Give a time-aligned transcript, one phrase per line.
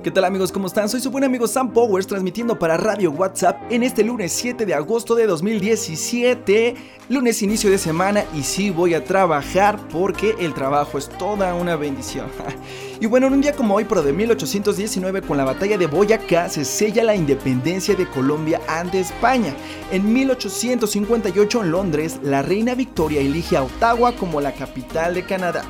[0.00, 0.50] ¿Qué tal amigos?
[0.50, 0.88] ¿Cómo están?
[0.88, 4.74] Soy su buen amigo Sam Powers transmitiendo para Radio WhatsApp en este lunes 7 de
[4.74, 6.74] agosto de 2017,
[7.08, 11.76] lunes inicio de semana y sí voy a trabajar porque el trabajo es toda una
[11.76, 12.26] bendición.
[13.00, 16.48] Y bueno, en un día como hoy, pero de 1819, con la batalla de Boyacá,
[16.48, 19.52] se sella la independencia de Colombia ante España.
[19.90, 25.64] En 1858, en Londres, la reina Victoria elige a Ottawa como la capital de Canadá.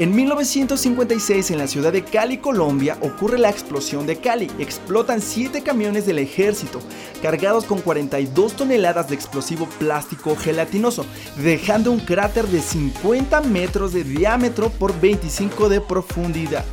[0.00, 4.50] En 1956, en la ciudad de Cali, Colombia, ocurre la explosión de Cali.
[4.58, 6.80] Explotan 7 camiones del ejército,
[7.20, 11.04] cargados con 42 toneladas de explosivo plástico gelatinoso,
[11.36, 16.64] dejando un cráter de 50 metros de diámetro por 25 de profundidad.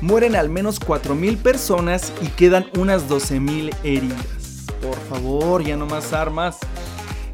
[0.00, 4.24] Mueren al menos 4.000 personas y quedan unas 12.000 heridas.
[4.80, 6.58] Por favor, ya no más armas.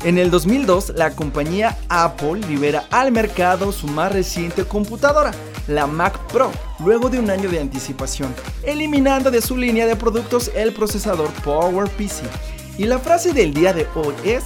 [0.05, 5.31] En el 2002, la compañía Apple libera al mercado su más reciente computadora,
[5.67, 10.51] la Mac Pro, luego de un año de anticipación, eliminando de su línea de productos
[10.55, 12.23] el procesador PowerPC.
[12.77, 14.45] Y la frase del día de hoy es,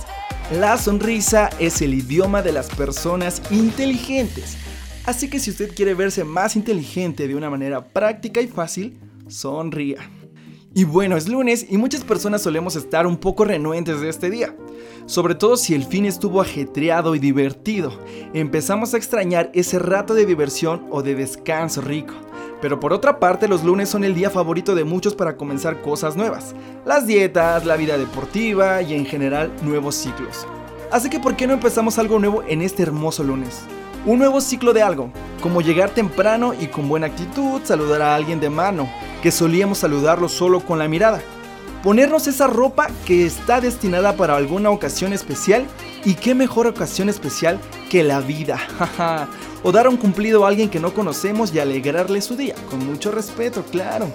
[0.53, 4.57] la sonrisa es el idioma de las personas inteligentes.
[5.07, 10.09] Así que si usted quiere verse más inteligente de una manera práctica y fácil, sonría.
[10.75, 14.55] Y bueno, es lunes y muchas personas solemos estar un poco renuentes de este día,
[15.07, 17.99] sobre todo si el fin estuvo ajetreado y divertido.
[18.35, 22.15] Empezamos a extrañar ese rato de diversión o de descanso rico.
[22.61, 26.17] Pero por otra parte, los lunes son el día favorito de muchos para comenzar cosas
[26.17, 26.55] nuevas.
[26.85, 30.47] Las dietas, la vida deportiva y en general nuevos ciclos.
[30.91, 33.61] Así que ¿por qué no empezamos algo nuevo en este hermoso lunes?
[34.05, 38.41] Un nuevo ciclo de algo, como llegar temprano y con buena actitud, saludar a alguien
[38.41, 38.89] de mano,
[39.23, 41.21] que solíamos saludarlo solo con la mirada.
[41.83, 45.67] Ponernos esa ropa que está destinada para alguna ocasión especial
[46.05, 48.59] y qué mejor ocasión especial que la vida.
[49.63, 53.11] o dar un cumplido a alguien que no conocemos y alegrarle su día, con mucho
[53.11, 54.09] respeto, claro.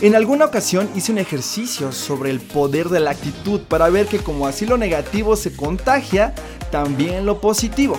[0.00, 4.18] En alguna ocasión hice un ejercicio sobre el poder de la actitud para ver que
[4.18, 6.34] como así lo negativo se contagia,
[6.70, 7.98] también lo positivo.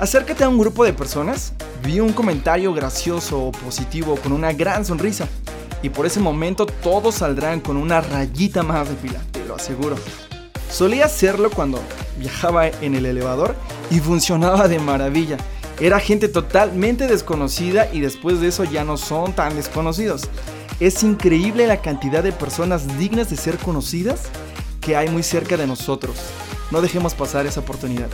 [0.00, 1.52] Acércate a un grupo de personas,
[1.84, 5.28] vi un comentario gracioso o positivo con una gran sonrisa
[5.82, 9.96] y por ese momento todos saldrán con una rayita más de pila, te lo aseguro.
[10.70, 11.80] Solía hacerlo cuando
[12.18, 13.54] viajaba en el elevador
[13.90, 15.38] y funcionaba de maravilla.
[15.80, 20.28] Era gente totalmente desconocida y después de eso ya no son tan desconocidos.
[20.80, 24.22] Es increíble la cantidad de personas dignas de ser conocidas
[24.80, 26.16] que hay muy cerca de nosotros.
[26.70, 28.08] No dejemos pasar esa oportunidad.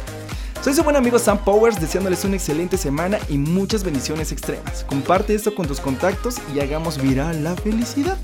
[0.64, 4.82] Soy su buen amigo Sam Powers deseándoles una excelente semana y muchas bendiciones extremas.
[4.84, 8.16] Comparte esto con tus contactos y hagamos viral la felicidad.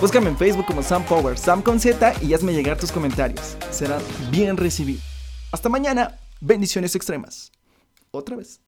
[0.00, 3.58] Búscame en Facebook como Sam Powers, Sam con Z y hazme llegar tus comentarios.
[3.70, 4.00] Serán
[4.30, 5.04] bien recibidos.
[5.52, 7.52] Hasta mañana, bendiciones extremas.
[8.12, 8.60] Otra vez.